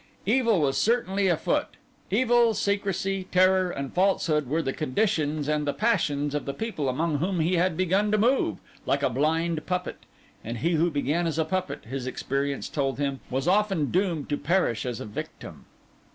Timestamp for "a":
9.03-9.11, 11.37-11.45, 14.99-15.05